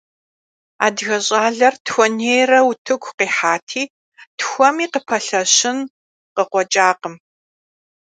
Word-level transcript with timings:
Адыгэ 0.85 1.17
щӀалэр 1.25 1.75
тхуэнейрэ 1.85 2.59
утыку 2.69 3.15
къихьати, 3.17 3.83
тхуэми 4.37 4.85
къыпэлъэщын 4.91 5.77
къыкъуэкӀакъым. 6.35 7.15